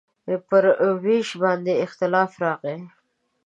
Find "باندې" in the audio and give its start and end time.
1.41-1.73